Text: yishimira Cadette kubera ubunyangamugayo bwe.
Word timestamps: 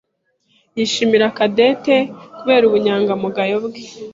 yishimira 0.77 1.33
Cadette 1.37 1.95
kubera 2.37 2.63
ubunyangamugayo 2.65 3.55
bwe. 3.65 3.81